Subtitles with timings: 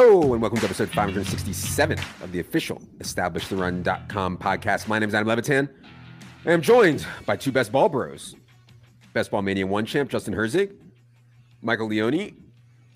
[0.00, 4.86] Hello, and welcome to episode 567 of the official EstablishTheRun.com podcast.
[4.86, 5.68] My name is Adam Levitan.
[6.46, 8.36] I am joined by two best ball bros
[9.12, 10.72] Best Ball Mania 1 champ, Justin Herzig,
[11.62, 12.36] Michael Leone,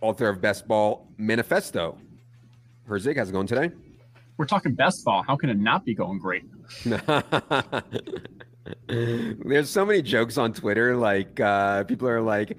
[0.01, 1.99] author of Best Ball Manifesto.
[2.89, 3.73] Herzig, how's it going today?
[4.37, 5.25] We're talking best ball.
[5.27, 6.45] How can it not be going great?
[8.87, 10.97] There's so many jokes on Twitter.
[10.97, 12.57] Like, uh, people are like,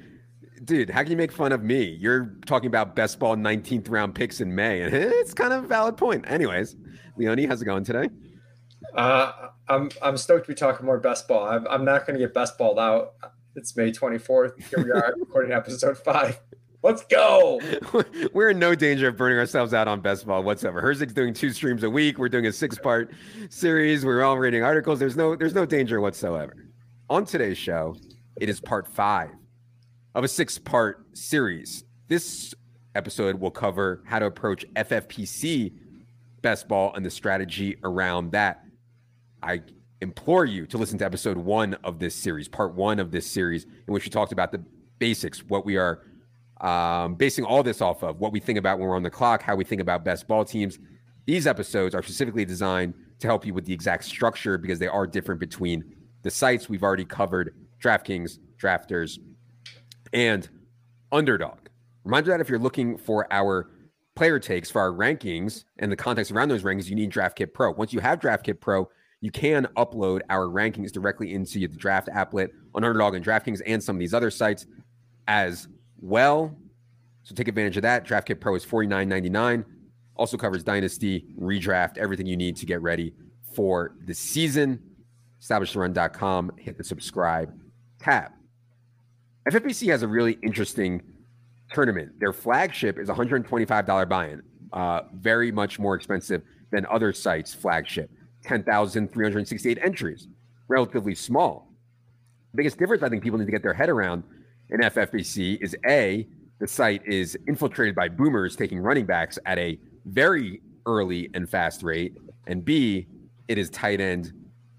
[0.64, 1.98] dude, how can you make fun of me?
[2.00, 5.68] You're talking about best ball 19th round picks in May, and it's kind of a
[5.68, 6.26] valid point.
[6.28, 6.76] Anyways,
[7.18, 8.10] Leone, how's it going today?
[8.96, 11.48] Uh, I'm I'm stoked to be talking more best ball.
[11.48, 13.14] I'm, I'm not going to get best balled out.
[13.56, 14.62] It's May 24th.
[14.70, 16.40] Here we are recording episode five.
[16.82, 17.62] Let's go.
[18.34, 20.82] We're in no danger of burning ourselves out on best ball whatsoever.
[20.82, 22.18] Herzig's doing two streams a week.
[22.18, 23.14] We're doing a six-part
[23.48, 24.06] series.
[24.06, 25.00] We're all reading articles.
[25.00, 26.68] There's no there's no danger whatsoever.
[27.10, 27.96] On today's show,
[28.42, 29.30] it is part five
[30.16, 31.84] of a six part series.
[32.08, 32.54] This
[32.96, 35.74] episode will cover how to approach FFPC
[36.42, 38.64] best ball and the strategy around that.
[39.42, 39.62] I
[40.02, 43.64] implore you to listen to episode one of this series, part one of this series,
[43.64, 44.64] in which we talked about the
[45.00, 46.02] basics, what we are
[46.62, 49.42] um, basing all this off of, what we think about when we're on the clock,
[49.42, 50.78] how we think about best ball teams.
[51.26, 55.08] These episodes are specifically designed to help you with the exact structure because they are
[55.08, 59.20] different between the sites we've already covered DraftKings, Drafters,
[60.14, 60.48] and
[61.12, 61.58] underdog.
[62.04, 63.70] Reminder that if you're looking for our
[64.16, 67.72] player takes for our rankings and the context around those rankings, you need DraftKit Pro.
[67.72, 68.90] Once you have DraftKit Pro,
[69.22, 73.82] you can upload our rankings directly into the draft applet on Underdog and DraftKings and
[73.82, 74.66] some of these other sites
[75.28, 75.68] as
[76.02, 76.56] well.
[77.24, 78.06] So take advantage of that.
[78.06, 79.64] DraftKit Pro is $49.99.
[80.16, 83.14] Also covers Dynasty, redraft, everything you need to get ready
[83.56, 84.80] for the season.
[85.42, 86.52] EstablishTheRun.com.
[86.58, 87.54] Hit the subscribe
[88.00, 88.32] tab.
[89.48, 91.02] FFPC has a really interesting
[91.74, 92.20] tournament.
[92.20, 98.10] Their flagship is $125 buy-in, uh, very much more expensive than other sites' flagship.
[98.44, 100.28] 10,368 entries,
[100.68, 101.74] relatively small.
[102.52, 104.24] The biggest difference I think people need to get their head around
[104.70, 106.28] in FFPC is A,
[106.60, 111.84] the site is infiltrated by boomers taking running backs at a very early and fast
[111.84, 112.18] rate,
[112.48, 113.08] and B,
[113.48, 114.32] it is tight end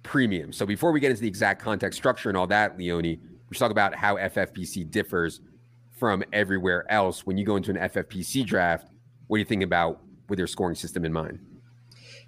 [0.02, 0.52] premium.
[0.52, 3.18] So before we get into the exact context structure and all that, Leone,
[3.54, 5.40] we talk about how FFPC differs
[5.96, 7.24] from everywhere else.
[7.24, 8.88] When you go into an FFPC draft,
[9.28, 11.38] what do you think about with your scoring system in mind?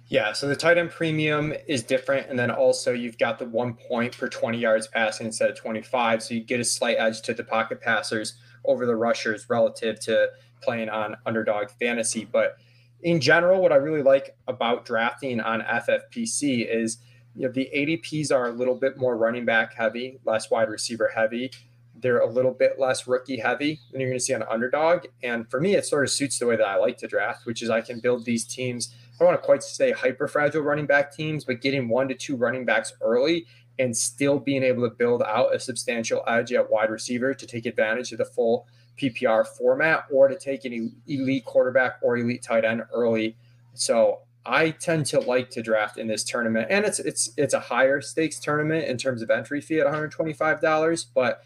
[0.07, 2.29] Yeah, so the tight end premium is different.
[2.29, 6.23] And then also you've got the one point per 20 yards passing instead of 25.
[6.23, 10.29] So you get a slight edge to the pocket passers over the rushers relative to
[10.61, 12.23] playing on underdog fantasy.
[12.23, 12.55] But
[13.01, 16.99] in general, what I really like about drafting on FFPC is
[17.37, 21.11] you know, the ADPs are a little bit more running back heavy, less wide receiver
[21.13, 21.51] heavy.
[21.99, 25.05] They're a little bit less rookie heavy than you're going to see on underdog.
[25.21, 27.61] And for me, it sort of suits the way that I like to draft, which
[27.61, 28.95] is I can build these teams.
[29.13, 32.15] I don't want to quite say hyper fragile running back teams, but getting one to
[32.15, 33.45] two running backs early
[33.77, 37.67] and still being able to build out a substantial edge at wide receiver to take
[37.67, 38.67] advantage of the full
[38.99, 43.37] PPR format or to take an elite quarterback or elite tight end early.
[43.75, 47.59] So I tend to like to draft in this tournament, and it's it's it's a
[47.59, 51.41] higher stakes tournament in terms of entry fee at one hundred twenty five dollars, but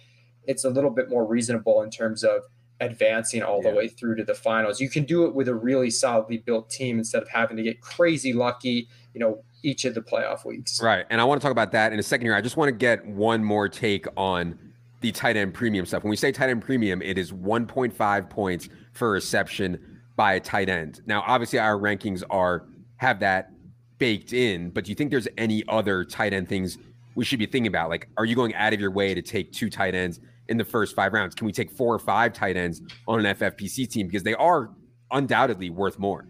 [0.45, 2.44] it's a little bit more reasonable in terms of
[2.79, 3.69] advancing all yeah.
[3.69, 4.79] the way through to the finals.
[4.79, 7.79] You can do it with a really solidly built team instead of having to get
[7.81, 10.81] crazy lucky, you know, each of the playoff weeks.
[10.81, 12.35] Right, and I want to talk about that in a second here.
[12.35, 14.57] I just want to get one more take on
[15.01, 16.03] the tight end premium stuff.
[16.03, 20.33] When we say tight end premium, it is one point five points for reception by
[20.33, 21.01] a tight end.
[21.07, 22.66] Now, obviously, our rankings are
[23.01, 23.51] have that
[23.97, 24.69] baked in.
[24.69, 26.78] But do you think there's any other tight end things
[27.16, 27.89] we should be thinking about?
[27.89, 30.19] Like, are you going out of your way to take two tight ends
[30.50, 31.34] in the first five rounds?
[31.34, 34.69] Can we take four or five tight ends on an FFPC team because they are
[35.09, 36.28] undoubtedly worth more?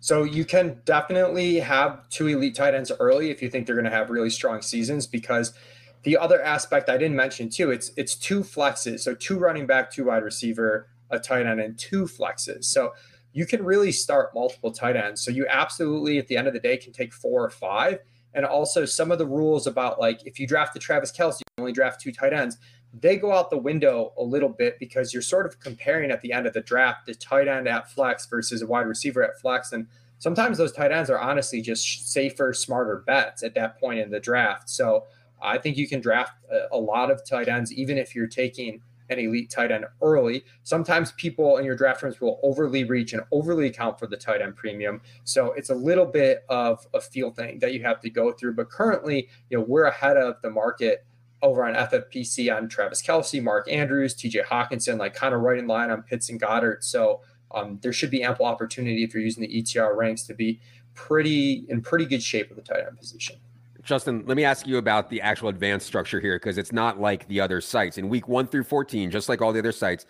[0.00, 3.86] So you can definitely have two elite tight ends early if you think they're going
[3.86, 5.54] to have really strong seasons because
[6.02, 9.00] the other aspect I didn't mention too, it's it's two flexes.
[9.00, 12.64] So two running back, two wide receiver, a tight end, and two flexes.
[12.64, 12.92] So
[13.34, 15.20] you can really start multiple tight ends.
[15.22, 17.98] So you absolutely, at the end of the day, can take four or five.
[18.32, 21.44] And also, some of the rules about like if you draft the Travis Kelce, you
[21.58, 22.58] only draft two tight ends,
[23.00, 26.32] they go out the window a little bit because you're sort of comparing at the
[26.32, 29.72] end of the draft the tight end at flex versus a wide receiver at flex.
[29.72, 29.88] And
[30.18, 34.20] sometimes those tight ends are honestly just safer, smarter bets at that point in the
[34.20, 34.70] draft.
[34.70, 35.06] So
[35.42, 38.80] I think you can draft a, a lot of tight ends, even if you're taking
[39.10, 40.44] an elite tight end early.
[40.62, 44.40] Sometimes people in your draft rooms will overly reach and overly account for the tight
[44.40, 45.00] end premium.
[45.24, 48.54] So it's a little bit of a feel thing that you have to go through.
[48.54, 51.04] But currently, you know, we're ahead of the market
[51.42, 55.66] over on FFPC on Travis Kelce, Mark Andrews, TJ Hockenson, like kind of right in
[55.66, 56.82] line on Pitts and Goedert.
[56.82, 57.20] So
[57.54, 60.60] Um, there should be ample opportunity if you're using the ETR ranks to be
[60.94, 63.36] pretty in pretty good shape with the tight end position.
[63.84, 67.28] Justin, let me ask you about the actual advanced structure here because it's not like
[67.28, 67.98] the other sites.
[67.98, 70.06] In week one through 14, just like all the other sites,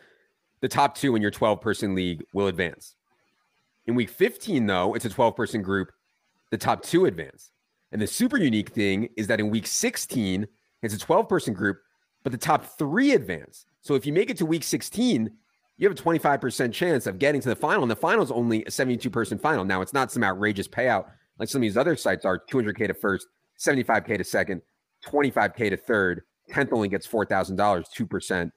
[0.61, 2.95] the top two in your 12 person league will advance.
[3.87, 5.91] In week 15, though, it's a 12 person group.
[6.51, 7.51] The top two advance.
[7.91, 10.47] And the super unique thing is that in week 16,
[10.83, 11.79] it's a 12 person group,
[12.23, 13.67] but the top three advance.
[13.81, 15.31] So if you make it to week 16,
[15.79, 17.83] you have a 25% chance of getting to the final.
[17.83, 19.65] And the final is only a 72 person final.
[19.65, 21.07] Now, it's not some outrageous payout
[21.39, 23.27] like some of these other sites are 200K to first,
[23.59, 24.63] 75K to second,
[25.07, 26.23] 25K to third.
[26.51, 28.51] 10th only gets $4,000, 2%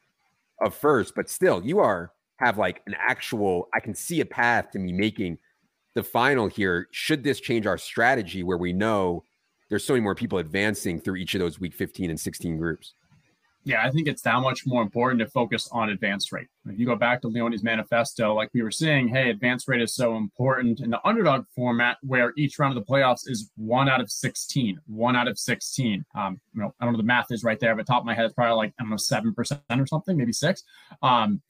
[0.62, 1.16] of first.
[1.16, 4.92] But still, you are have like an actual, I can see a path to me
[4.92, 5.38] making
[5.96, 6.88] the final here.
[6.92, 9.24] Should this change our strategy where we know
[9.70, 12.94] there's so many more people advancing through each of those week 15 and 16 groups?
[13.68, 16.48] Yeah, I think it's that much more important to focus on advance rate.
[16.70, 19.94] If you go back to Leone's manifesto, like we were saying, hey, advance rate is
[19.94, 24.00] so important in the underdog format where each round of the playoffs is one out
[24.00, 26.06] of 16, one out of 16.
[26.16, 28.16] Um, you know, I don't know the math is right there, but top of my
[28.16, 29.36] head, it's probably like, I don't know, 7%
[29.82, 30.64] or something, maybe six.
[31.02, 31.42] Um,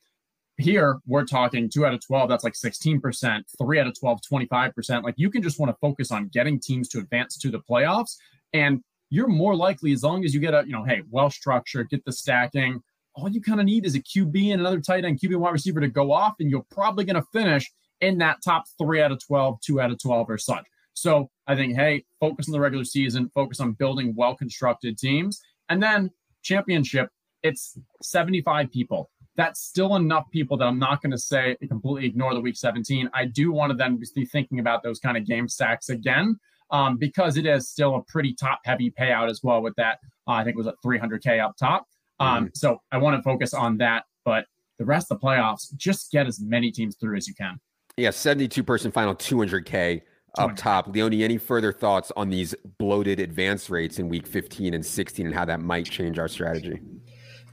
[0.58, 5.04] here we're talking two out of 12 that's like 16% three out of 12 25%
[5.04, 8.16] like you can just want to focus on getting teams to advance to the playoffs
[8.54, 11.90] and you're more likely as long as you get a, you know, hey, well structured,
[11.90, 12.82] get the stacking.
[13.16, 15.80] All you kind of need is a QB and another tight end, QB wide receiver
[15.80, 17.72] to go off, and you're probably going to finish
[18.02, 20.66] in that top three out of 12, two out of 12 or such.
[20.94, 25.42] So I think, hey, focus on the regular season, focus on building well constructed teams.
[25.70, 26.12] And then
[26.44, 27.10] championship,
[27.44, 29.10] it's 75 people.
[29.36, 33.10] That's still enough people that I'm not going to say completely ignore the week 17.
[33.14, 36.40] I do want to then be thinking about those kind of game stacks again
[36.72, 40.00] um, because it is still a pretty top heavy payout as well with that.
[40.28, 41.86] Uh, I think it was at 300K up top.
[42.20, 42.48] Um, mm-hmm.
[42.54, 44.04] So I want to focus on that.
[44.26, 44.46] But
[44.78, 47.60] the rest of the playoffs, just get as many teams through as you can.
[47.96, 50.02] Yeah, 72 person final, 200K
[50.38, 50.88] up top.
[50.88, 55.34] Leone, any further thoughts on these bloated advance rates in week 15 and 16 and
[55.34, 56.80] how that might change our strategy?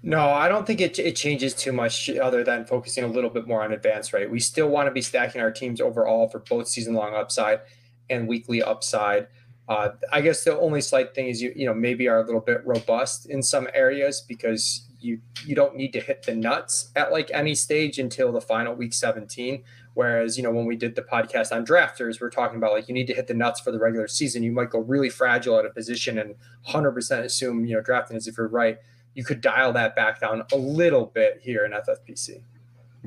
[0.02, 3.46] No, I don't think it, it changes too much other than focusing a little bit
[3.46, 4.30] more on advance rate.
[4.30, 7.60] We still want to be stacking our teams overall for both season long upside
[8.10, 9.28] and weekly upside.
[9.68, 12.40] Uh, I guess the only slight thing is you you know maybe are a little
[12.40, 17.12] bit robust in some areas because you you don't need to hit the nuts at
[17.12, 19.62] like any stage until the final week 17.
[19.94, 22.94] Whereas you know when we did the podcast on drafters, we're talking about like you
[22.94, 24.42] need to hit the nuts for the regular season.
[24.42, 26.34] You might go really fragile at a position and
[26.68, 28.78] 100% assume you know drafting as if you're right.
[29.14, 32.42] You could dial that back down a little bit here in FFPC.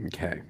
[0.06, 0.42] Okay,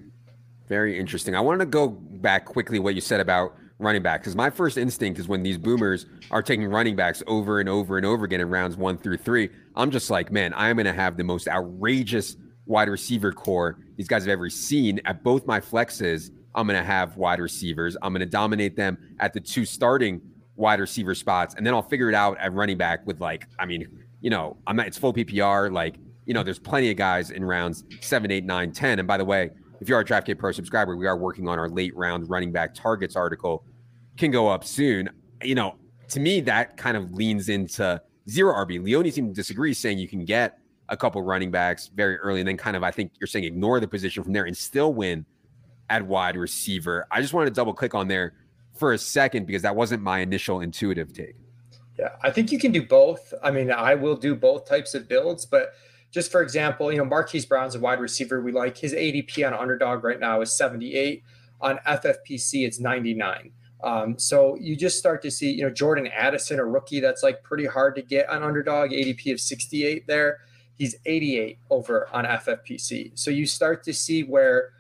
[0.68, 1.34] very interesting.
[1.36, 4.78] I wanted to go back quickly what you said about running back because my first
[4.78, 8.42] instinct is when these boomers are taking running backs over and over and over again
[8.42, 9.50] in rounds one through three.
[9.76, 14.08] I'm just like, man, I'm going to have the most outrageous wide receiver core these
[14.08, 16.32] guys have ever seen at both my flexes.
[16.56, 17.96] I'm going to have wide receivers.
[18.02, 20.22] I'm going to dominate them at the two starting
[20.56, 23.66] wide receiver spots, and then I'll figure it out at running back with like, I
[23.66, 23.88] mean,
[24.22, 24.88] you know, I'm not.
[24.88, 25.72] It's full PPR.
[25.72, 25.96] Like,
[26.26, 28.98] you know, there's plenty of guys in rounds seven, eight, nine, ten.
[28.98, 31.70] And by the way, if you're a DraftKit Pro subscriber, we are working on our
[31.70, 33.64] late round running back targets article.
[34.18, 35.10] Can go up soon.
[35.44, 35.76] You know,
[36.10, 38.84] to me, that kind of leans into zero RB.
[38.84, 40.60] Leone seems to disagree, saying you can get
[40.90, 43.80] a couple running backs very early, and then kind of I think you're saying ignore
[43.80, 45.26] the position from there and still win
[45.90, 47.08] at wide receiver.
[47.12, 48.34] I just wanted to double click on there
[48.76, 51.36] for a second because that wasn't my initial intuitive take.
[51.98, 53.34] Yeah, I think you can do both.
[53.42, 55.74] I mean, I will do both types of builds, but
[56.12, 58.78] just for example, you know, Marquise Brown's a wide receiver we like.
[58.78, 61.24] His ADP on underdog right now is 78.
[61.60, 63.52] On FFPC, it's 99.
[63.84, 67.44] Um, so you just start to see, you know, Jordan Addison, a rookie that's like
[67.44, 70.40] pretty hard to get on underdog, ADP of 68 there.
[70.76, 73.18] He's 88 over on FFPC.
[73.18, 74.72] So you start to see where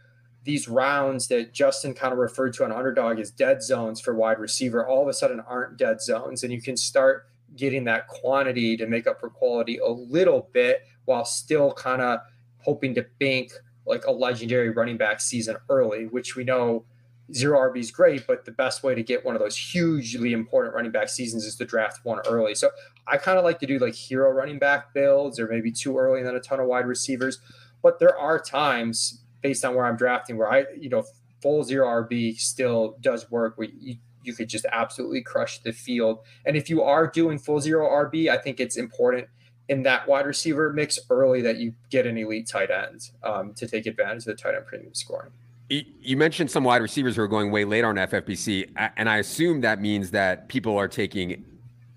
[0.43, 4.39] these rounds that Justin kind of referred to on underdog as dead zones for wide
[4.39, 6.43] receiver all of a sudden aren't dead zones.
[6.43, 10.83] And you can start getting that quantity to make up for quality a little bit
[11.05, 12.19] while still kind of
[12.59, 13.51] hoping to bank
[13.85, 16.85] like a legendary running back season early, which we know
[17.33, 20.75] zero RB is great, but the best way to get one of those hugely important
[20.75, 22.55] running back seasons is to draft one early.
[22.55, 22.69] So
[23.07, 26.19] I kind of like to do like hero running back builds or maybe too early
[26.19, 27.39] and then a ton of wide receivers.
[27.83, 31.03] But there are times based on where I'm drafting where I, you know,
[31.41, 33.57] full zero RB still does work.
[33.57, 36.19] Where you, you could just absolutely crush the field.
[36.45, 39.27] And if you are doing full zero RB, I think it's important
[39.69, 43.67] in that wide receiver mix early that you get an elite tight end um, to
[43.67, 45.31] take advantage of the tight end premium scoring.
[45.69, 49.61] You mentioned some wide receivers who are going way later on FFPC, and I assume
[49.61, 51.43] that means that people are taking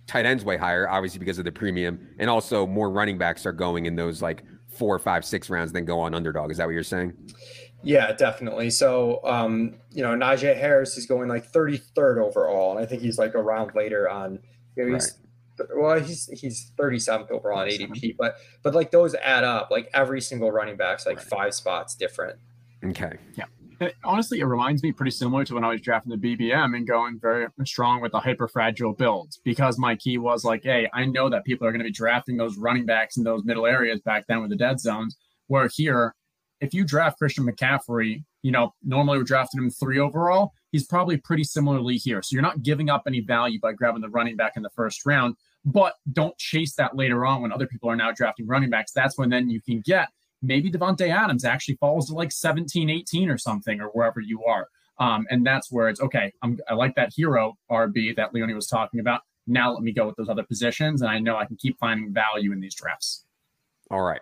[0.08, 3.52] tight ends way higher, obviously because of the premium, and also more running backs are
[3.52, 6.50] going in those like four, five, six rounds than go on underdog.
[6.50, 7.12] Is that what you're saying?
[7.82, 8.70] Yeah, definitely.
[8.70, 13.18] So, um, you know, Najee Harris is going like 33rd overall, and I think he's
[13.18, 14.40] like around later on.
[14.76, 15.16] You know, he's,
[15.58, 15.68] right.
[15.76, 19.70] Well, he's he's 37th overall on ADP, but but like those add up.
[19.70, 21.26] Like every single running back's like right.
[21.26, 22.38] five spots different.
[22.84, 23.16] Okay.
[23.36, 23.44] Yeah.
[23.80, 26.86] It, honestly, it reminds me pretty similar to when I was drafting the BBM and
[26.86, 31.06] going very strong with the hyper fragile builds because my key was like, hey, I
[31.06, 34.00] know that people are going to be drafting those running backs in those middle areas
[34.02, 35.16] back then with the dead zones.
[35.46, 36.14] Where here,
[36.60, 40.52] if you draft Christian McCaffrey, you know, normally we're drafting him three overall.
[40.72, 42.22] He's probably pretty similarly here.
[42.22, 45.06] So you're not giving up any value by grabbing the running back in the first
[45.06, 48.92] round, but don't chase that later on when other people are now drafting running backs.
[48.92, 50.10] That's when then you can get
[50.42, 54.68] maybe Davante Adams actually falls to like 17, 18 or something, or wherever you are.
[54.98, 56.32] Um, and that's where it's okay.
[56.42, 59.22] I'm, I like that hero RB that Leone was talking about.
[59.46, 62.12] Now let me go with those other positions, and I know I can keep finding
[62.12, 63.24] value in these drafts.
[63.90, 64.20] All right.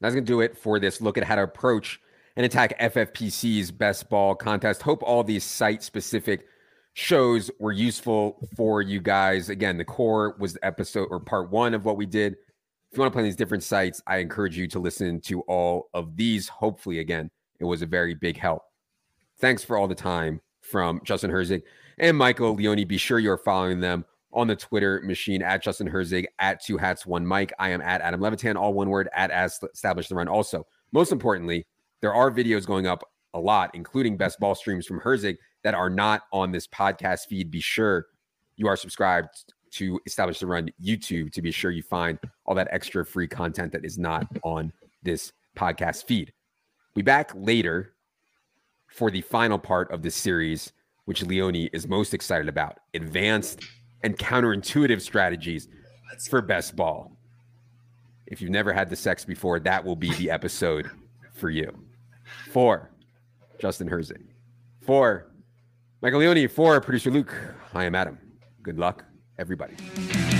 [0.00, 2.00] That's to do it for this look at how to approach
[2.36, 4.82] and attack FFPC's best ball contest.
[4.82, 6.46] Hope all these site specific
[6.94, 9.48] shows were useful for you guys.
[9.48, 12.36] Again, the core was the episode or part one of what we did.
[12.92, 15.88] If you want to play these different sites, I encourage you to listen to all
[15.94, 16.46] of these.
[16.46, 18.64] Hopefully, again, it was a very big help.
[19.38, 21.62] Thanks for all the time from Justin Herzig
[21.98, 22.86] and Michael Leone.
[22.86, 27.06] Be sure you're following them on the Twitter machine at Justin Herzig, at Two Hats
[27.06, 27.50] One Mike.
[27.58, 30.28] I am at Adam Levitan, all one word, at As Establish the Run.
[30.28, 31.66] Also, most importantly,
[32.02, 35.88] there are videos going up a lot, including best ball streams from Herzig that are
[35.88, 37.50] not on this podcast feed.
[37.50, 38.08] Be sure
[38.56, 39.30] you are subscribed
[39.72, 43.72] to Establish the Run YouTube to be sure you find all that extra free content
[43.72, 46.32] that is not on this podcast feed.
[46.94, 47.94] We back later
[48.86, 50.72] for the final part of this series,
[51.06, 53.60] which Leone is most excited about advanced
[54.02, 55.68] and counterintuitive strategies
[56.28, 57.16] for best ball.
[58.26, 60.90] If you've never had the sex before, that will be the episode
[61.32, 61.72] for you.
[62.50, 62.90] For
[63.58, 64.22] Justin Herzig.
[64.80, 65.30] For
[66.00, 66.48] Michael Leone.
[66.48, 67.34] For producer Luke.
[67.74, 68.18] I am Adam.
[68.62, 69.04] Good luck,
[69.42, 70.31] everybody.